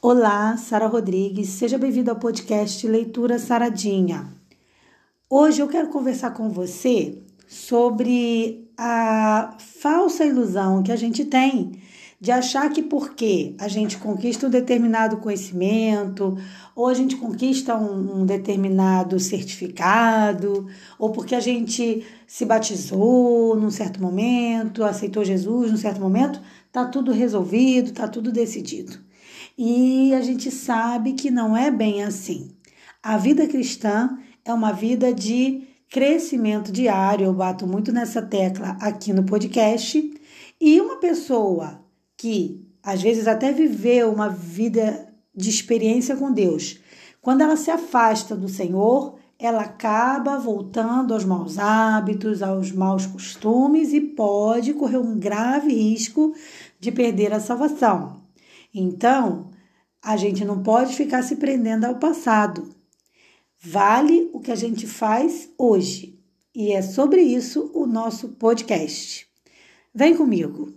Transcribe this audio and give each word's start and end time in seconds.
Olá, 0.00 0.56
Sara 0.56 0.86
Rodrigues, 0.86 1.48
seja 1.48 1.76
bem-vindo 1.76 2.08
ao 2.08 2.16
podcast 2.16 2.86
Leitura 2.86 3.36
Saradinha. 3.36 4.32
Hoje 5.28 5.60
eu 5.60 5.66
quero 5.66 5.88
conversar 5.88 6.30
com 6.30 6.50
você 6.50 7.18
sobre 7.48 8.70
a 8.78 9.56
falsa 9.58 10.24
ilusão 10.24 10.84
que 10.84 10.92
a 10.92 10.96
gente 10.96 11.24
tem 11.24 11.82
de 12.20 12.30
achar 12.30 12.70
que 12.70 12.80
porque 12.80 13.56
a 13.58 13.66
gente 13.66 13.98
conquista 13.98 14.46
um 14.46 14.50
determinado 14.50 15.16
conhecimento, 15.16 16.38
ou 16.76 16.86
a 16.86 16.94
gente 16.94 17.16
conquista 17.16 17.76
um, 17.76 18.24
determinado 18.24 19.18
certificado, 19.18 20.68
ou 20.96 21.10
porque 21.10 21.34
a 21.34 21.40
gente 21.40 22.06
se 22.24 22.44
batizou 22.44 23.56
num 23.56 23.70
certo 23.70 24.00
momento, 24.00 24.84
aceitou 24.84 25.24
Jesus 25.24 25.72
num 25.72 25.76
certo 25.76 26.00
momento, 26.00 26.40
tá 26.70 26.84
tudo 26.84 27.10
resolvido, 27.10 27.92
tá 27.92 28.06
tudo 28.06 28.30
decidido. 28.30 29.07
E 29.58 30.14
a 30.14 30.20
gente 30.20 30.52
sabe 30.52 31.14
que 31.14 31.32
não 31.32 31.56
é 31.56 31.68
bem 31.68 32.04
assim. 32.04 32.52
A 33.02 33.18
vida 33.18 33.44
cristã 33.48 34.16
é 34.44 34.54
uma 34.54 34.70
vida 34.70 35.12
de 35.12 35.66
crescimento 35.90 36.70
diário. 36.70 37.26
Eu 37.26 37.34
bato 37.34 37.66
muito 37.66 37.90
nessa 37.90 38.22
tecla 38.22 38.76
aqui 38.80 39.12
no 39.12 39.24
podcast. 39.24 40.14
E 40.60 40.80
uma 40.80 40.96
pessoa 40.96 41.80
que 42.16 42.64
às 42.82 43.02
vezes 43.02 43.26
até 43.26 43.52
viveu 43.52 44.12
uma 44.12 44.28
vida 44.28 45.12
de 45.34 45.50
experiência 45.50 46.16
com 46.16 46.32
Deus, 46.32 46.78
quando 47.20 47.40
ela 47.40 47.56
se 47.56 47.70
afasta 47.70 48.36
do 48.36 48.48
Senhor, 48.48 49.16
ela 49.38 49.62
acaba 49.62 50.38
voltando 50.38 51.12
aos 51.12 51.24
maus 51.24 51.58
hábitos, 51.58 52.42
aos 52.42 52.72
maus 52.72 53.06
costumes 53.06 53.92
e 53.92 54.00
pode 54.00 54.72
correr 54.72 54.98
um 54.98 55.18
grave 55.18 55.72
risco 55.72 56.32
de 56.80 56.90
perder 56.90 57.32
a 57.32 57.40
salvação. 57.40 58.17
Então, 58.74 59.50
a 60.02 60.16
gente 60.16 60.44
não 60.44 60.62
pode 60.62 60.94
ficar 60.94 61.22
se 61.22 61.36
prendendo 61.36 61.84
ao 61.84 61.96
passado. 61.96 62.74
Vale 63.60 64.30
o 64.32 64.40
que 64.40 64.52
a 64.52 64.56
gente 64.56 64.86
faz 64.86 65.50
hoje. 65.58 66.18
E 66.54 66.72
é 66.72 66.82
sobre 66.82 67.22
isso 67.22 67.70
o 67.74 67.86
nosso 67.86 68.28
podcast. 68.30 69.26
Vem 69.94 70.16
comigo. 70.16 70.72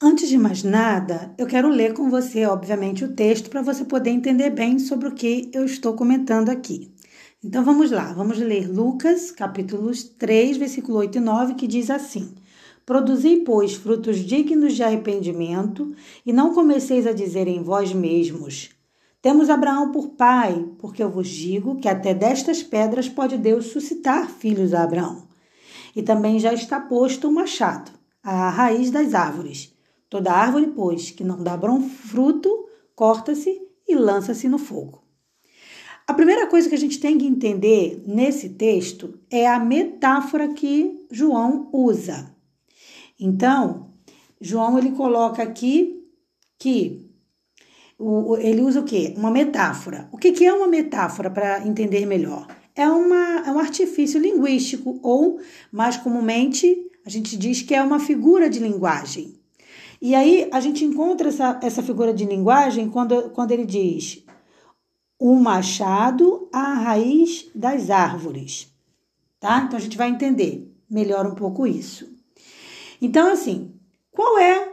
Antes 0.00 0.28
de 0.28 0.38
mais 0.38 0.62
nada, 0.62 1.34
eu 1.36 1.46
quero 1.46 1.68
ler 1.68 1.92
com 1.92 2.08
você, 2.08 2.46
obviamente, 2.46 3.04
o 3.04 3.14
texto 3.14 3.50
para 3.50 3.62
você 3.62 3.84
poder 3.84 4.10
entender 4.10 4.50
bem 4.50 4.78
sobre 4.78 5.08
o 5.08 5.14
que 5.14 5.50
eu 5.52 5.64
estou 5.64 5.94
comentando 5.94 6.50
aqui. 6.50 6.94
Então 7.42 7.64
vamos 7.64 7.90
lá, 7.90 8.12
vamos 8.12 8.38
ler 8.38 8.68
Lucas, 8.68 9.32
capítulos 9.32 10.04
3, 10.04 10.56
versículo 10.56 10.98
8 10.98 11.18
e 11.18 11.20
9, 11.20 11.54
que 11.54 11.66
diz 11.66 11.90
assim: 11.90 12.32
Produzi, 12.88 13.42
pois, 13.44 13.74
frutos 13.74 14.16
dignos 14.16 14.72
de 14.72 14.82
arrependimento, 14.82 15.94
e 16.24 16.32
não 16.32 16.54
comeceis 16.54 17.06
a 17.06 17.12
dizer 17.12 17.46
em 17.46 17.62
vós 17.62 17.92
mesmos: 17.92 18.70
Temos 19.20 19.50
Abraão 19.50 19.92
por 19.92 20.08
pai, 20.12 20.66
porque 20.78 21.02
eu 21.02 21.10
vos 21.10 21.28
digo 21.28 21.76
que 21.76 21.86
até 21.86 22.14
destas 22.14 22.62
pedras 22.62 23.06
pode 23.06 23.36
Deus 23.36 23.66
suscitar 23.66 24.30
filhos 24.30 24.72
a 24.72 24.84
Abraão. 24.84 25.28
E 25.94 26.02
também 26.02 26.40
já 26.40 26.54
está 26.54 26.80
posto 26.80 27.28
o 27.28 27.30
machado, 27.30 27.90
à 28.22 28.48
raiz 28.48 28.90
das 28.90 29.12
árvores. 29.12 29.70
Toda 30.08 30.32
árvore, 30.32 30.68
pois, 30.68 31.10
que 31.10 31.22
não 31.22 31.42
dá 31.44 31.58
bom 31.58 31.82
fruto, 31.82 32.48
corta-se 32.96 33.54
e 33.86 33.94
lança-se 33.96 34.48
no 34.48 34.56
fogo. 34.56 35.02
A 36.06 36.14
primeira 36.14 36.46
coisa 36.46 36.70
que 36.70 36.74
a 36.74 36.78
gente 36.78 36.98
tem 36.98 37.18
que 37.18 37.26
entender 37.26 38.02
nesse 38.06 38.48
texto 38.48 39.20
é 39.30 39.46
a 39.46 39.58
metáfora 39.58 40.48
que 40.54 41.06
João 41.10 41.68
usa. 41.70 42.37
Então, 43.18 43.90
João 44.40 44.78
ele 44.78 44.92
coloca 44.92 45.42
aqui 45.42 46.04
que 46.58 47.08
o, 47.98 48.36
ele 48.36 48.60
usa 48.60 48.80
o 48.80 48.84
quê? 48.84 49.14
Uma 49.16 49.30
metáfora. 49.30 50.08
O 50.12 50.16
que, 50.18 50.32
que 50.32 50.44
é 50.44 50.52
uma 50.52 50.68
metáfora 50.68 51.30
para 51.30 51.66
entender 51.66 52.06
melhor? 52.06 52.46
É, 52.74 52.88
uma, 52.88 53.42
é 53.44 53.50
um 53.50 53.58
artifício 53.58 54.20
linguístico, 54.20 55.00
ou 55.02 55.40
mais 55.72 55.96
comumente 55.96 56.86
a 57.04 57.10
gente 57.10 57.36
diz 57.36 57.62
que 57.62 57.74
é 57.74 57.82
uma 57.82 57.98
figura 57.98 58.48
de 58.48 58.58
linguagem. 58.58 59.34
E 60.00 60.14
aí 60.14 60.48
a 60.52 60.60
gente 60.60 60.84
encontra 60.84 61.28
essa, 61.28 61.58
essa 61.62 61.82
figura 61.82 62.14
de 62.14 62.24
linguagem 62.24 62.88
quando, 62.88 63.30
quando 63.30 63.50
ele 63.50 63.66
diz 63.66 64.24
o 65.18 65.34
machado 65.34 66.48
à 66.52 66.74
raiz 66.74 67.50
das 67.52 67.90
árvores. 67.90 68.72
Tá? 69.40 69.62
Então 69.64 69.76
a 69.76 69.80
gente 69.80 69.96
vai 69.96 70.08
entender 70.08 70.72
melhor 70.88 71.26
um 71.26 71.34
pouco 71.34 71.66
isso. 71.66 72.17
Então, 73.00 73.30
assim, 73.30 73.74
qual 74.10 74.38
é 74.38 74.72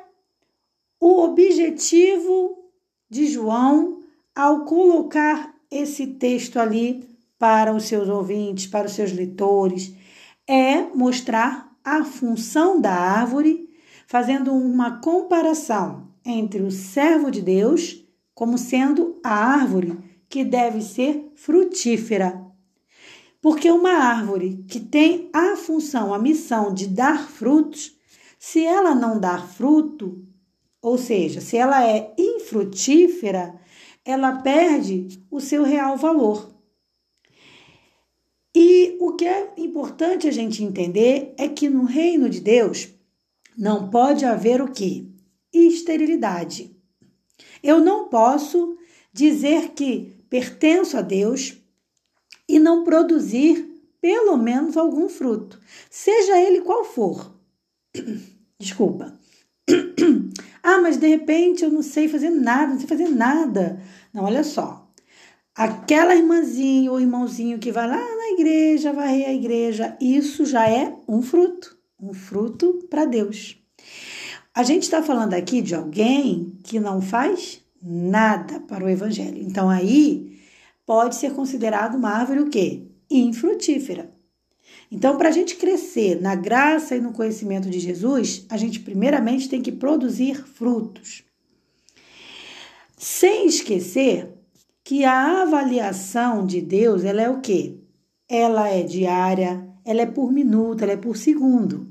o 1.00 1.24
objetivo 1.24 2.72
de 3.09 3.28
João 3.28 4.02
ao 4.34 4.66
colocar 4.66 5.53
esse 5.69 6.08
texto 6.08 6.58
ali 6.58 7.08
para 7.38 7.74
os 7.74 7.84
seus 7.84 8.09
ouvintes, 8.09 8.68
para 8.68 8.88
os 8.88 8.94
seus 8.94 9.12
leitores? 9.12 9.94
É 10.47 10.81
mostrar 10.81 11.75
a 11.84 12.03
função 12.03 12.81
da 12.81 12.94
árvore, 12.94 13.69
fazendo 14.08 14.52
uma 14.53 15.00
comparação 15.00 16.07
entre 16.25 16.63
o 16.63 16.72
servo 16.72 17.30
de 17.30 17.42
Deus 17.42 18.03
como 18.34 18.57
sendo 18.57 19.19
a 19.24 19.34
árvore 19.34 19.97
que 20.28 20.44
deve 20.44 20.81
ser 20.81 21.31
frutífera. 21.36 22.44
Porque 23.42 23.69
uma 23.69 23.92
árvore 23.92 24.66
que 24.68 24.80
tem 24.80 25.30
a 25.31 25.56
função, 25.56 26.13
a 26.13 26.19
missão 26.19 26.74
de 26.74 26.88
dar 26.88 27.30
frutos, 27.30 27.96
se 28.47 28.63
ela 28.63 28.94
não 28.94 29.19
dar 29.19 29.50
fruto, 29.50 30.23
ou 30.79 31.00
seja, 31.00 31.41
se 31.41 31.57
ela 31.57 31.83
é 31.83 32.13
infrutífera, 32.16 33.59
ela 34.06 34.33
perde 34.44 35.07
o 35.31 35.41
seu 35.41 35.63
real 35.63 35.97
valor. 35.97 36.53
E 38.56 38.97
o 39.01 39.13
que 39.13 39.25
é 39.25 39.51
importante 39.57 40.28
a 40.28 40.31
gente 40.31 40.63
entender 40.63 41.33
é 41.39 41.47
que 41.47 41.67
no 41.67 41.85
reino 41.85 42.29
de 42.29 42.39
Deus 42.39 42.89
não 43.57 43.89
pode 43.89 44.23
haver 44.25 44.62
o 44.62 44.72
que? 44.72 45.12
Esterilidade. 45.51 46.79
Eu 47.63 47.79
não 47.79 48.09
posso 48.09 48.77
dizer 49.12 49.69
que 49.72 50.23
pertenço 50.29 50.95
a 50.95 51.01
Deus 51.01 51.57
e 52.47 52.59
não 52.59 52.83
produzir 52.83 53.81
pelo 54.00 54.38
menos 54.38 54.77
algum 54.77 55.09
fruto, 55.09 55.59
seja 55.89 56.39
ele 56.39 56.62
qual 56.62 56.85
for. 56.85 57.33
Desculpa. 58.66 59.14
ah, 60.64 60.80
mas 60.81 60.98
de 60.98 61.08
repente 61.08 61.64
eu 61.64 61.70
não 61.70 61.84
sei 61.84 62.08
fazer 62.08 62.31
nada, 62.31 62.74
não 62.74 62.80
sei 62.80 62.88
fazer 62.88 63.09
nada. 63.09 63.80
Não, 64.12 64.24
olha 64.24 64.44
só. 64.44 64.90
Aquela 65.53 66.16
irmãzinha 66.16 66.92
ou 66.92 67.00
irmãozinho 67.00 67.59
que 67.59 67.72
vai 67.72 67.88
lá 67.88 67.96
na 67.98 68.31
igreja, 68.31 68.92
varrer 68.92 69.30
a 69.30 69.34
igreja, 69.34 69.96
isso 70.02 70.46
já 70.46 70.68
é 70.68 70.94
um 71.08 71.22
fruto, 71.22 71.78
um 72.02 72.12
fruto 72.12 72.88
para 72.90 73.06
Deus. 73.06 73.56
A 74.54 74.64
gente 74.64 74.84
está 74.84 75.04
falando 75.04 75.36
aqui 75.36 75.62
de 75.62 75.75
alguém 75.75 76.58
que 76.64 76.80
não 76.80 77.02
faz 77.02 77.62
nada 77.80 78.59
para 78.62 78.84
o 78.84 78.90
evangelho. 78.90 79.44
Então 79.44 79.70
aí 79.70 80.40
pode 80.88 81.16
ser 81.16 81.34
considerado 81.34 81.96
uma 81.96 82.09
árvore 82.09 82.40
o 82.40 82.50
quê? 82.50 82.88
Infrutífera. 83.12 84.15
Então, 84.91 85.18
para 85.18 85.29
a 85.29 85.31
gente 85.31 85.56
crescer 85.56 86.22
na 86.22 86.35
graça 86.35 86.96
e 86.96 87.01
no 87.01 87.12
conhecimento 87.12 87.69
de 87.69 87.79
Jesus, 87.79 88.46
a 88.50 88.57
gente 88.57 88.79
primeiramente 88.79 89.50
tem 89.50 89.62
que 89.62 89.72
produzir 89.72 90.35
frutos. 90.46 91.23
Sem 92.97 93.47
esquecer 93.47 94.34
que 94.84 95.03
a 95.03 95.41
avaliação 95.41 96.45
de 96.45 96.62
Deus, 96.62 97.03
ela 97.03 97.22
é 97.22 97.29
o 97.29 97.41
quê? 97.41 97.78
Ela 98.29 98.69
é 98.69 98.84
diária, 98.84 99.68
ela 99.84 100.01
é 100.01 100.06
por 100.06 100.31
minuto, 100.31 100.84
ela 100.84 100.94
é 100.94 100.97
por 100.97 101.18
segundo. 101.18 101.88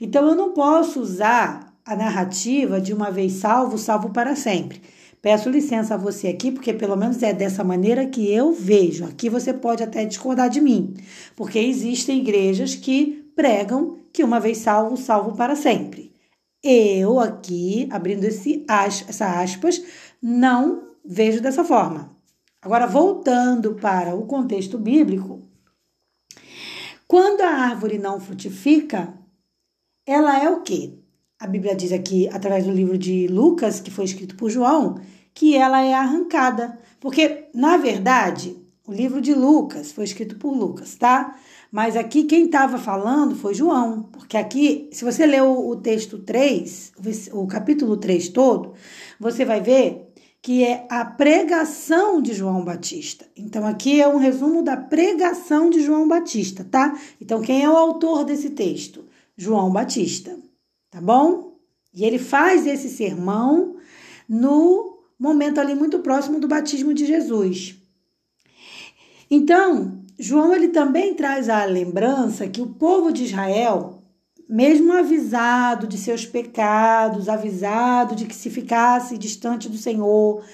Então 0.00 0.26
eu 0.28 0.34
não 0.34 0.52
posso 0.52 1.00
usar 1.00 1.72
a 1.84 1.96
narrativa 1.96 2.80
de 2.80 2.92
uma 2.94 3.10
vez 3.10 3.32
salvo, 3.34 3.76
salvo 3.76 4.10
para 4.10 4.36
sempre. 4.36 4.80
Peço 5.22 5.48
licença 5.48 5.94
a 5.94 5.96
você 5.96 6.26
aqui, 6.26 6.50
porque 6.50 6.74
pelo 6.74 6.96
menos 6.96 7.22
é 7.22 7.32
dessa 7.32 7.62
maneira 7.62 8.04
que 8.04 8.28
eu 8.28 8.52
vejo. 8.52 9.04
Aqui 9.04 9.30
você 9.30 9.54
pode 9.54 9.80
até 9.80 10.04
discordar 10.04 10.50
de 10.50 10.60
mim, 10.60 10.94
porque 11.36 11.60
existem 11.60 12.18
igrejas 12.18 12.74
que 12.74 13.30
pregam 13.36 13.98
que 14.12 14.24
uma 14.24 14.40
vez 14.40 14.58
salvo, 14.58 14.96
salvo 14.96 15.36
para 15.36 15.54
sempre. 15.54 16.12
Eu 16.62 17.20
aqui, 17.20 17.88
abrindo 17.92 18.24
esse, 18.24 18.66
essa 18.68 19.40
aspas, 19.40 19.80
não 20.20 20.90
vejo 21.04 21.40
dessa 21.40 21.62
forma. 21.64 22.10
Agora, 22.60 22.86
voltando 22.86 23.76
para 23.76 24.16
o 24.16 24.26
contexto 24.26 24.76
bíblico, 24.76 25.40
quando 27.06 27.42
a 27.42 27.48
árvore 27.48 27.96
não 27.96 28.18
frutifica, 28.18 29.14
ela 30.04 30.42
é 30.42 30.50
o 30.50 30.62
quê? 30.62 31.01
A 31.42 31.46
Bíblia 31.48 31.74
diz 31.74 31.90
aqui, 31.90 32.28
através 32.28 32.66
do 32.66 32.70
livro 32.70 32.96
de 32.96 33.26
Lucas, 33.26 33.80
que 33.80 33.90
foi 33.90 34.04
escrito 34.04 34.36
por 34.36 34.48
João, 34.48 35.00
que 35.34 35.56
ela 35.56 35.82
é 35.82 35.92
arrancada. 35.92 36.78
Porque, 37.00 37.48
na 37.52 37.76
verdade, 37.76 38.56
O 38.84 38.92
livro 38.92 39.20
de 39.20 39.32
Lucas 39.32 39.92
foi 39.92 40.04
escrito 40.04 40.36
por 40.36 40.52
Lucas, 40.52 40.96
tá? 40.96 41.36
Mas 41.70 41.96
aqui 41.96 42.24
quem 42.24 42.46
estava 42.46 42.78
falando 42.78 43.36
foi 43.36 43.54
João, 43.54 44.02
porque 44.12 44.36
aqui, 44.36 44.88
se 44.92 45.04
você 45.04 45.24
ler 45.24 45.42
o, 45.42 45.68
o 45.68 45.76
texto 45.76 46.18
3, 46.18 46.92
o 47.32 47.46
capítulo 47.46 47.96
3 47.96 48.28
todo, 48.30 48.74
você 49.20 49.44
vai 49.44 49.60
ver 49.60 50.12
que 50.42 50.64
é 50.64 50.84
a 50.90 51.04
pregação 51.04 52.20
de 52.20 52.34
João 52.34 52.64
Batista. 52.64 53.24
Então, 53.36 53.64
aqui 53.64 54.00
é 54.00 54.08
um 54.08 54.18
resumo 54.18 54.64
da 54.64 54.76
pregação 54.76 55.70
de 55.70 55.80
João 55.80 56.08
Batista, 56.08 56.66
tá? 56.68 56.98
Então, 57.20 57.40
quem 57.40 57.62
é 57.62 57.70
o 57.70 57.76
autor 57.76 58.24
desse 58.24 58.50
texto? 58.50 59.04
João 59.36 59.70
Batista, 59.70 60.36
tá 60.92 61.00
bom? 61.00 61.56
E 61.92 62.04
ele 62.04 62.18
faz 62.18 62.66
esse 62.66 62.88
sermão 62.88 63.76
no 64.28 64.98
momento 65.18 65.58
ali 65.58 65.74
muito 65.74 65.98
próximo 66.00 66.38
do 66.38 66.46
batismo 66.46 66.92
de 66.92 67.06
Jesus. 67.06 67.76
Então, 69.30 70.04
João 70.18 70.54
ele 70.54 70.68
também 70.68 71.14
traz 71.14 71.48
a 71.48 71.64
lembrança 71.64 72.46
que 72.46 72.60
o 72.60 72.74
povo 72.74 73.10
de 73.10 73.24
Israel, 73.24 74.02
mesmo 74.48 74.92
avisado 74.92 75.86
de 75.86 75.96
seus 75.96 76.26
pecados, 76.26 77.28
avisado 77.28 78.14
de 78.14 78.26
que 78.26 78.34
se 78.34 78.50
ficasse 78.50 79.16
distante 79.16 79.70
do 79.70 79.78
Senhor, 79.78 80.44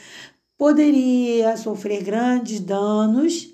poderia 0.57 1.57
sofrer 1.57 2.05
grandes 2.05 2.61
danos, 2.61 3.49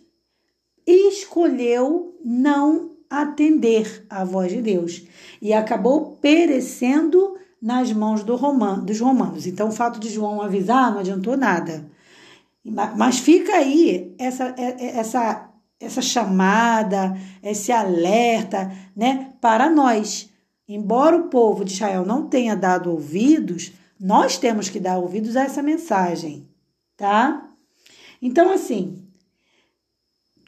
escolheu 0.86 2.18
não 2.22 2.93
atender 3.22 4.06
à 4.08 4.24
voz 4.24 4.52
de 4.52 4.62
Deus 4.62 5.02
e 5.40 5.52
acabou 5.52 6.18
perecendo 6.20 7.36
nas 7.60 7.92
mãos 7.92 8.22
do 8.22 8.36
Roman, 8.36 8.80
dos 8.80 9.00
romanos. 9.00 9.46
Então, 9.46 9.68
o 9.68 9.72
fato 9.72 9.98
de 9.98 10.10
João 10.10 10.42
avisar 10.42 10.92
não 10.92 11.00
adiantou 11.00 11.36
nada. 11.36 11.84
Mas 12.96 13.18
fica 13.18 13.56
aí 13.56 14.14
essa, 14.18 14.54
é, 14.58 14.86
é, 14.86 14.96
essa, 14.98 15.50
essa 15.78 16.02
chamada, 16.02 17.16
esse 17.42 17.70
alerta 17.70 18.72
né, 18.96 19.32
para 19.40 19.68
nós. 19.68 20.30
Embora 20.66 21.16
o 21.16 21.28
povo 21.28 21.64
de 21.64 21.72
Israel 21.72 22.06
não 22.06 22.26
tenha 22.26 22.56
dado 22.56 22.90
ouvidos, 22.90 23.72
nós 24.00 24.38
temos 24.38 24.68
que 24.68 24.80
dar 24.80 24.98
ouvidos 24.98 25.36
a 25.36 25.44
essa 25.44 25.62
mensagem, 25.62 26.48
tá? 26.96 27.50
Então, 28.20 28.50
assim, 28.50 29.03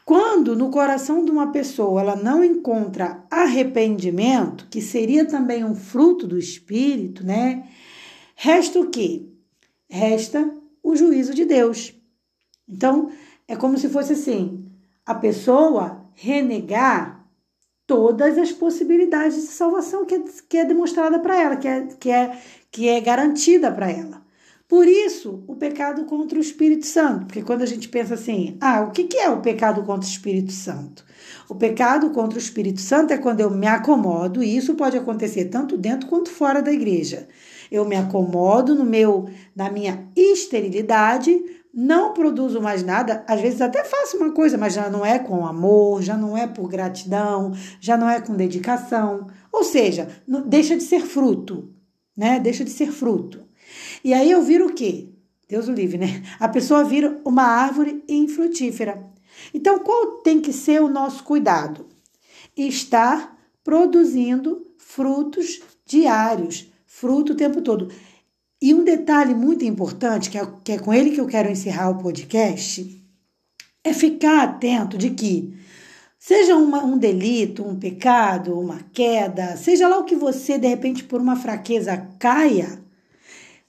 quando 0.06 0.55
no 0.55 0.70
coração 0.70 1.25
de 1.25 1.32
uma 1.32 1.50
pessoa 1.50 2.00
ela 2.00 2.14
não 2.14 2.44
encontra 2.44 3.25
arrependimento, 3.29 4.69
que 4.70 4.81
seria 4.81 5.25
também 5.25 5.64
um 5.64 5.75
fruto 5.75 6.29
do 6.29 6.38
espírito, 6.38 7.26
né? 7.26 7.69
Resta 8.37 8.79
o 8.79 8.88
quê? 8.88 9.26
Resta 9.91 10.49
o 10.81 10.94
juízo 10.94 11.35
de 11.35 11.44
Deus. 11.44 11.93
Então, 12.69 13.11
é 13.49 13.56
como 13.56 13.76
se 13.76 13.88
fosse 13.88 14.12
assim: 14.12 14.64
a 15.05 15.12
pessoa 15.12 16.06
renegar 16.14 17.29
todas 17.85 18.38
as 18.38 18.53
possibilidades 18.53 19.35
de 19.35 19.49
salvação 19.49 20.06
que 20.06 20.14
é, 20.14 20.25
que 20.49 20.56
é 20.56 20.64
demonstrada 20.64 21.19
para 21.19 21.37
ela, 21.37 21.56
que 21.56 21.67
é, 21.67 21.87
que 21.87 22.11
é, 22.12 22.38
que 22.70 22.88
é 22.88 23.00
garantida 23.00 23.73
para 23.73 23.91
ela. 23.91 24.25
Por 24.76 24.87
isso, 24.87 25.43
o 25.46 25.56
pecado 25.56 26.05
contra 26.05 26.37
o 26.37 26.40
Espírito 26.43 26.84
Santo. 26.84 27.25
Porque 27.25 27.40
quando 27.40 27.62
a 27.62 27.67
gente 27.67 27.88
pensa 27.88 28.12
assim, 28.12 28.58
ah, 28.61 28.82
o 28.82 28.90
que 28.90 29.17
é 29.17 29.31
o 29.31 29.40
pecado 29.40 29.82
contra 29.84 30.06
o 30.06 30.12
Espírito 30.12 30.52
Santo? 30.52 31.02
O 31.49 31.55
pecado 31.55 32.11
contra 32.11 32.38
o 32.38 32.43
Espírito 32.43 32.82
Santo 32.82 33.11
é 33.11 33.17
quando 33.17 33.40
eu 33.40 33.50
me 33.50 33.67
acomodo, 33.67 34.43
e 34.43 34.55
isso 34.55 34.75
pode 34.75 34.94
acontecer 34.94 35.46
tanto 35.46 35.78
dentro 35.78 36.06
quanto 36.11 36.28
fora 36.28 36.61
da 36.61 36.70
igreja. 36.70 37.26
Eu 37.73 37.87
me 37.87 37.96
acomodo 37.96 38.75
no 38.75 38.84
meu, 38.84 39.31
na 39.56 39.70
minha 39.70 40.11
esterilidade, 40.14 41.43
não 41.72 42.12
produzo 42.12 42.61
mais 42.61 42.82
nada, 42.82 43.25
às 43.26 43.40
vezes 43.40 43.62
até 43.62 43.82
faço 43.82 44.19
uma 44.19 44.31
coisa, 44.32 44.58
mas 44.58 44.75
já 44.75 44.90
não 44.90 45.06
é 45.06 45.19
com 45.19 45.46
amor, 45.46 46.02
já 46.02 46.19
não 46.19 46.37
é 46.37 46.46
por 46.46 46.69
gratidão, 46.69 47.55
já 47.81 47.96
não 47.96 48.11
é 48.11 48.20
com 48.20 48.37
dedicação. 48.37 49.26
Ou 49.50 49.64
seja, 49.64 50.06
deixa 50.46 50.76
de 50.76 50.82
ser 50.82 51.00
fruto, 51.00 51.72
né? 52.14 52.38
Deixa 52.38 52.62
de 52.62 52.70
ser 52.70 52.93
fruto. 52.93 53.45
E 54.06 54.14
aí 54.14 54.31
eu 54.31 54.41
viro 54.41 54.69
o 54.69 54.73
quê? 54.73 55.08
Deus 55.49 55.67
o 55.67 55.73
livre, 55.73 55.99
né? 55.99 56.23
A 56.38 56.49
pessoa 56.49 56.85
vira 56.85 57.20
uma 57.25 57.43
árvore 57.43 58.05
infrutífera. 58.08 59.05
Então, 59.53 59.81
qual 59.81 60.19
tem 60.19 60.41
que 60.41 60.53
ser 60.53 60.81
o 60.81 60.88
nosso 60.88 61.25
cuidado? 61.25 61.87
Estar 62.56 63.37
produzindo 63.64 64.64
frutos 64.79 65.61
diários, 65.85 66.73
fruto 66.87 67.32
o 67.32 67.37
tempo 67.37 67.61
todo. 67.61 67.91
E 68.62 68.73
um 68.73 68.85
detalhe 68.85 69.35
muito 69.35 69.64
importante, 69.64 70.31
que 70.31 70.38
é, 70.38 70.49
que 70.62 70.70
é 70.70 70.79
com 70.79 70.94
ele 70.94 71.11
que 71.11 71.20
eu 71.20 71.26
quero 71.26 71.50
encerrar 71.50 71.91
o 71.91 71.99
podcast, 71.99 73.05
é 73.82 73.93
ficar 73.93 74.44
atento 74.44 74.97
de 74.97 75.11
que, 75.11 75.53
seja 76.17 76.55
uma, 76.55 76.85
um 76.85 76.97
delito, 76.97 77.67
um 77.67 77.76
pecado, 77.76 78.56
uma 78.56 78.79
queda, 78.93 79.56
seja 79.56 79.88
lá 79.88 79.99
o 79.99 80.05
que 80.05 80.14
você, 80.14 80.58
de 80.58 80.69
repente, 80.69 81.03
por 81.03 81.20
uma 81.20 81.35
fraqueza 81.35 81.97
caia, 82.20 82.86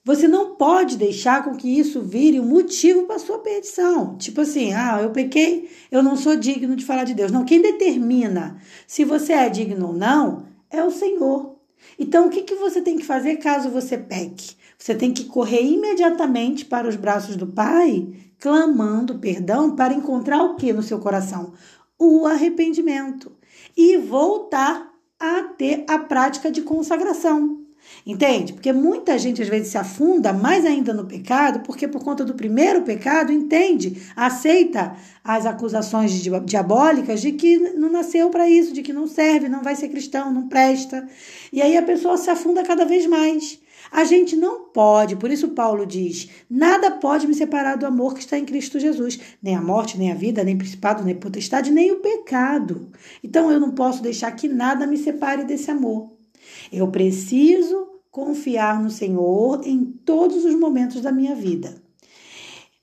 você 0.07 0.25
não 0.25 0.55
pode 0.55 0.95
deixar 0.95 1.43
com 1.43 1.53
que 1.57 1.67
isso 1.67 2.01
vire 2.01 2.39
um 2.39 2.45
motivo 2.45 3.03
para 3.03 3.19
sua 3.19 3.39
perdição. 3.39 4.15
Tipo 4.15 4.39
assim, 4.39 4.71
ah, 4.71 5.01
eu 5.01 5.09
pequei, 5.09 5.69
eu 5.91 6.01
não 6.01 6.15
sou 6.15 6.37
digno 6.37 6.77
de 6.77 6.85
falar 6.85 7.03
de 7.03 7.13
Deus. 7.13 7.29
Não, 7.29 7.43
quem 7.43 7.61
determina 7.61 8.57
se 8.87 9.03
você 9.03 9.33
é 9.33 9.49
digno 9.49 9.87
ou 9.87 9.93
não 9.93 10.45
é 10.71 10.81
o 10.81 10.89
Senhor. 10.89 11.57
Então, 11.99 12.27
o 12.27 12.29
que, 12.29 12.43
que 12.43 12.55
você 12.55 12.81
tem 12.81 12.95
que 12.95 13.03
fazer 13.03 13.35
caso 13.35 13.69
você 13.69 13.97
peque? 13.97 14.55
Você 14.77 14.95
tem 14.95 15.11
que 15.11 15.25
correr 15.25 15.61
imediatamente 15.61 16.63
para 16.63 16.87
os 16.87 16.95
braços 16.95 17.35
do 17.35 17.45
Pai, 17.45 18.07
clamando 18.39 19.19
perdão 19.19 19.75
para 19.75 19.93
encontrar 19.93 20.41
o 20.41 20.55
que 20.55 20.71
no 20.71 20.83
seu 20.83 20.99
coração? 20.99 21.51
O 21.99 22.25
arrependimento. 22.25 23.33
E 23.75 23.97
voltar 23.97 24.89
a 25.19 25.43
ter 25.57 25.83
a 25.85 25.99
prática 25.99 26.49
de 26.49 26.61
consagração. 26.61 27.66
Entende? 28.07 28.53
Porque 28.53 28.71
muita 28.71 29.19
gente 29.19 29.41
às 29.41 29.49
vezes 29.49 29.67
se 29.67 29.77
afunda 29.77 30.31
mais 30.31 30.65
ainda 30.65 30.93
no 30.93 31.03
pecado, 31.03 31.59
porque 31.59 31.89
por 31.89 32.01
conta 32.01 32.23
do 32.23 32.35
primeiro 32.35 32.83
pecado 32.83 33.33
entende, 33.33 34.01
aceita 34.15 34.95
as 35.21 35.45
acusações 35.45 36.13
diabólicas 36.45 37.19
de 37.19 37.33
que 37.33 37.57
não 37.57 37.91
nasceu 37.91 38.29
para 38.29 38.49
isso, 38.49 38.71
de 38.71 38.81
que 38.81 38.93
não 38.93 39.07
serve, 39.07 39.49
não 39.49 39.61
vai 39.61 39.75
ser 39.75 39.89
cristão, 39.89 40.33
não 40.33 40.47
presta. 40.47 41.05
E 41.51 41.61
aí 41.61 41.75
a 41.75 41.81
pessoa 41.81 42.15
se 42.15 42.29
afunda 42.29 42.63
cada 42.63 42.85
vez 42.85 43.05
mais. 43.05 43.59
A 43.91 44.05
gente 44.05 44.37
não 44.37 44.69
pode, 44.69 45.17
por 45.17 45.29
isso 45.29 45.49
Paulo 45.49 45.85
diz: 45.85 46.29
nada 46.49 46.89
pode 46.89 47.27
me 47.27 47.33
separar 47.33 47.75
do 47.75 47.85
amor 47.85 48.13
que 48.13 48.21
está 48.21 48.37
em 48.37 48.45
Cristo 48.45 48.79
Jesus, 48.79 49.19
nem 49.43 49.53
a 49.53 49.61
morte, 49.61 49.97
nem 49.97 50.13
a 50.13 50.15
vida, 50.15 50.45
nem 50.45 50.57
principado, 50.57 51.03
nem 51.03 51.13
potestade, 51.13 51.71
nem 51.71 51.91
o 51.91 51.99
pecado. 51.99 52.89
Então 53.21 53.51
eu 53.51 53.59
não 53.59 53.71
posso 53.71 54.01
deixar 54.01 54.31
que 54.31 54.47
nada 54.47 54.87
me 54.87 54.97
separe 54.97 55.43
desse 55.43 55.69
amor. 55.69 56.09
Eu 56.71 56.87
preciso 56.87 57.96
confiar 58.17 58.81
no 58.81 58.89
Senhor 58.89 59.61
em 59.63 59.85
todos 59.85 60.43
os 60.43 60.55
momentos 60.55 61.01
da 61.01 61.11
minha 61.11 61.35
vida. 61.35 61.75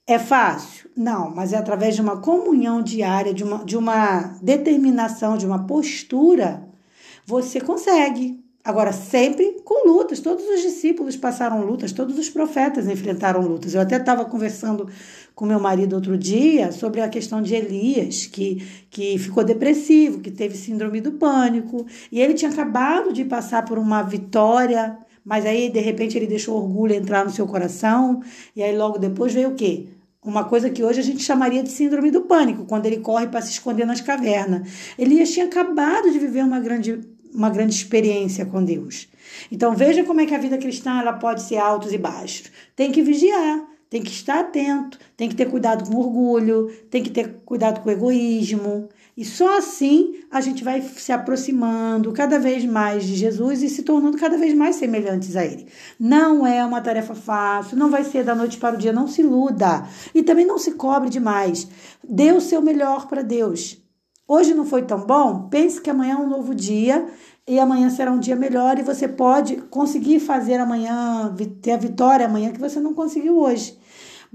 É 0.07 0.17
fácil? 0.17 0.89
Não, 0.97 1.29
mas 1.35 1.53
é 1.53 1.57
através 1.57 1.97
de 1.97 2.01
uma 2.01 2.19
comunhão 2.19 2.81
diária, 2.81 3.35
de 3.35 3.43
uma, 3.43 3.65
de 3.65 3.77
uma 3.77 4.39
determinação, 4.41 5.37
de 5.37 5.45
uma 5.45 5.67
postura, 5.67 6.69
você 7.27 7.61
consegue. 7.61 8.45
Agora, 8.63 8.93
sempre 8.93 9.61
com 9.65 9.89
lutas. 9.89 10.21
Todos 10.21 10.45
os 10.47 10.63
discípulos 10.63 11.17
passaram 11.17 11.67
lutas, 11.67 11.91
todos 11.91 12.17
os 12.17 12.31
profetas 12.31 12.87
enfrentaram 12.87 13.41
lutas. 13.41 13.75
Eu 13.75 13.81
até 13.81 13.97
estava 13.97 14.25
conversando 14.25 14.89
com 15.35 15.45
meu 15.45 15.59
marido 15.59 15.97
outro 15.97 16.17
dia 16.17 16.71
sobre 16.71 17.01
a 17.01 17.09
questão 17.09 17.43
de 17.43 17.57
Elias, 17.57 18.27
que, 18.27 18.65
que 18.89 19.19
ficou 19.19 19.43
depressivo, 19.43 20.21
que 20.21 20.31
teve 20.31 20.57
síndrome 20.57 21.01
do 21.01 21.13
pânico, 21.13 21.85
e 22.13 22.21
ele 22.21 22.35
tinha 22.35 22.53
acabado 22.53 23.13
de 23.13 23.25
passar 23.25 23.65
por 23.65 23.79
uma 23.79 24.01
vitória, 24.01 24.97
mas 25.25 25.47
aí 25.47 25.71
de 25.71 25.81
repente 25.81 26.17
ele 26.17 26.27
deixou 26.27 26.57
orgulho 26.57 26.95
entrar 26.95 27.25
no 27.25 27.31
seu 27.31 27.47
coração, 27.47 28.23
e 28.55 28.63
aí 28.63 28.77
logo 28.77 28.99
depois 28.99 29.33
veio 29.33 29.51
o 29.51 29.55
quê? 29.55 29.87
Uma 30.23 30.45
coisa 30.45 30.71
que 30.71 30.83
hoje 30.83 31.01
a 31.01 31.03
gente 31.03 31.23
chamaria 31.23 31.63
de 31.63 31.71
síndrome 31.71 32.11
do 32.11 32.23
pânico, 32.23 32.65
quando 32.65 32.87
ele 32.87 32.99
corre 32.99 33.27
para 33.27 33.43
se 33.43 33.53
esconder 33.53 33.87
nas 33.87 34.01
cavernas. 34.01 34.95
Elias 34.99 35.31
tinha 35.31 35.47
acabado 35.47 36.11
de 36.11 36.19
viver 36.19 36.43
uma 36.43 36.61
grande, 36.61 37.01
uma 37.35 37.51
grande 37.51 37.75
experiência 37.75 38.47
com 38.47 38.65
Deus. 38.65 39.09
Então 39.51 39.75
veja 39.75 40.05
como 40.05 40.21
é 40.21 40.27
que 40.27 40.35
a 40.35 40.39
vida 40.39 40.57
cristã 40.57 40.99
ela 40.99 41.13
pode 41.13 41.43
ser 41.43 41.59
altos 41.59 41.93
e 41.93 41.99
baixos. 41.99 42.51
Tem 42.75 42.91
que 42.91 43.03
vigiar 43.03 43.75
tem 43.95 44.03
que 44.03 44.11
estar 44.11 44.41
atento, 44.41 44.99
tem 45.17 45.29
que 45.29 45.37
ter 45.37 45.49
cuidado 45.49 45.89
com 45.89 45.97
orgulho, 45.97 46.67
tem 46.91 47.01
que 47.01 47.11
ter 47.11 47.37
cuidado 47.45 47.81
com 47.81 47.89
o 47.89 47.93
egoísmo. 47.93 48.89
E 49.17 49.25
só 49.25 49.59
assim 49.59 50.21
a 50.31 50.41
gente 50.41 50.65
vai 50.65 50.83
se 50.83 51.13
aproximando 51.13 52.13
cada 52.13 52.39
vez 52.39 52.65
mais 52.65 53.05
de 53.05 53.15
Jesus 53.15 53.63
e 53.63 53.69
se 53.69 53.83
tornando 53.83 54.19
cada 54.19 54.37
vez 54.37 54.53
mais 54.55 54.77
semelhantes 54.77 55.37
a 55.37 55.45
Ele. 55.45 55.67
Não 55.99 56.47
é 56.47 56.65
uma 56.65 56.81
tarefa 56.81 57.15
fácil, 57.15 57.77
não 57.77 57.91
vai 57.91 58.03
ser 58.05 58.25
da 58.25 58.35
noite 58.35 58.59
para 58.59 58.75
o 58.75 58.79
dia, 58.79 58.93
não 58.93 59.07
se 59.07 59.21
iluda. 59.21 59.87
E 60.15 60.23
também 60.23 60.45
não 60.45 60.59
se 60.59 60.73
cobre 60.73 61.09
demais. 61.09 61.69
Dê 62.03 62.33
o 62.33 62.41
seu 62.41 62.61
melhor 62.61 63.07
para 63.07 63.23
Deus. 63.23 63.79
Hoje 64.27 64.55
não 64.55 64.65
foi 64.65 64.83
tão 64.83 65.07
bom? 65.07 65.49
Pense 65.51 65.81
que 65.81 65.91
amanhã 65.91 66.15
é 66.15 66.17
um 66.17 66.29
novo 66.29 66.55
dia 66.55 67.07
e 67.47 67.59
amanhã 67.59 67.91
será 67.91 68.11
um 68.11 68.19
dia 68.19 68.35
melhor 68.35 68.79
e 68.79 68.83
você 68.83 69.07
pode 69.07 69.57
conseguir 69.69 70.19
fazer 70.19 70.55
amanhã, 70.55 71.35
ter 71.61 71.73
a 71.73 71.77
vitória 71.77 72.25
amanhã 72.25 72.51
que 72.51 72.59
você 72.59 72.81
não 72.81 72.95
conseguiu 72.95 73.39
hoje. 73.39 73.79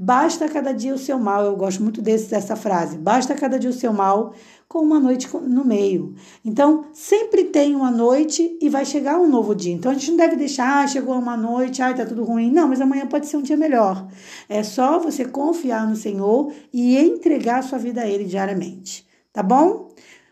Basta 0.02 0.48
cada 0.48 0.72
dia 0.72 0.94
o 0.96 0.98
seu 0.98 1.20
mal. 1.20 1.44
Eu 1.44 1.58
gosto 1.58 1.84
muito 1.84 2.02
desse, 2.02 2.30
dessa 2.30 2.56
frase. 2.56 2.98
Basta 2.98 3.36
cada 3.36 3.60
dia 3.60 3.70
o 3.70 3.74
seu 3.74 3.92
mal 3.92 4.34
com 4.66 4.80
uma 4.80 4.98
noite 4.98 5.28
no 5.36 5.66
meio. 5.66 6.16
Então, 6.46 6.86
sempre 6.94 7.44
tem 7.44 7.76
uma 7.76 7.92
noite 7.92 8.58
e 8.62 8.70
vai 8.70 8.86
chegar 8.86 9.20
um 9.20 9.28
novo 9.28 9.54
dia. 9.54 9.74
Então, 9.74 9.92
a 9.92 9.94
gente 9.94 10.12
não 10.12 10.18
deve 10.18 10.38
deixar, 10.38 10.86
ah, 10.86 10.88
chegou 10.88 11.16
uma 11.16 11.36
noite, 11.36 11.82
ai, 11.82 11.94
tá 11.94 12.06
tudo 12.06 12.24
ruim. 12.24 12.50
Não, 12.50 12.70
mas 12.70 12.80
amanhã 12.80 13.06
pode 13.08 13.28
ser 13.28 13.36
um 13.36 13.42
dia 13.42 13.58
melhor. 13.58 14.08
É 14.48 14.64
só 14.64 15.00
você 15.00 15.26
confiar 15.26 15.86
no 15.86 15.98
Senhor 15.98 16.54
e 16.72 16.98
entregar 16.98 17.60
a 17.60 17.64
sua 17.64 17.78
vida 17.78 18.00
a 18.00 18.08
Ele 18.08 18.24
diariamente. 18.24 19.06
Tá 19.34 19.44
bom? 19.44 19.89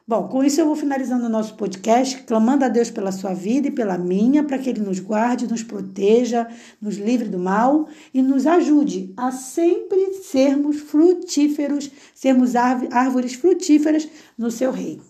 Bom, 0.08 0.30
com 0.30 0.42
isso 0.42 0.62
eu 0.62 0.66
vou 0.66 0.76
finalizando 0.78 1.26
o 1.26 1.30
nosso 1.30 1.56
podcast, 1.56 2.24
clamando 2.24 2.64
a 2.64 2.70
Deus 2.70 2.90
pela 2.90 3.12
sua 3.12 3.34
vida 3.34 3.68
e 3.68 3.72
pela 3.72 3.98
minha, 3.98 4.42
para 4.42 4.58
que 4.58 4.70
Ele 4.70 4.80
nos 4.80 5.02
guarde, 5.02 5.50
nos 5.50 5.64
proteja, 5.64 6.48
nos 6.82 6.96
livre 6.96 7.28
do 7.28 7.38
mal 7.38 7.90
e 8.14 8.22
nos 8.22 8.48
ajude 8.48 9.14
a 9.18 9.34
sempre 9.34 10.14
sermos 10.24 10.78
frutíferos, 10.78 11.92
sermos 12.16 12.56
árvores 12.56 13.34
frutíferas 13.34 14.08
no 14.38 14.50
seu 14.50 14.72
reino. 14.72 15.04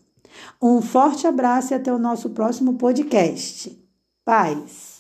Um 0.59 0.81
forte 0.81 1.27
abraço 1.27 1.73
e 1.73 1.75
até 1.75 1.93
o 1.93 1.99
nosso 1.99 2.31
próximo 2.31 2.73
podcast. 2.73 3.79
Paz. 4.25 4.96